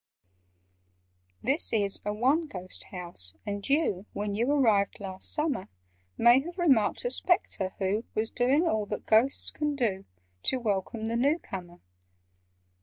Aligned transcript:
"This 1.43 1.71
is 1.71 2.01
a 2.03 2.11
'one 2.11 2.47
ghost' 2.47 2.85
house, 2.85 3.35
and 3.45 3.69
you 3.69 4.07
When 4.13 4.33
you 4.33 4.51
arrived 4.51 4.99
last 4.99 5.31
summer, 5.31 5.67
May 6.17 6.39
have 6.39 6.57
remarked 6.57 7.05
a 7.05 7.11
Spectre 7.11 7.75
who 7.77 8.05
Was 8.15 8.31
doing 8.31 8.67
all 8.67 8.87
that 8.87 9.05
Ghosts 9.05 9.51
can 9.51 9.75
do 9.75 10.05
To 10.41 10.59
welcome 10.59 11.05
the 11.05 11.15
new 11.17 11.37
comer. 11.37 11.81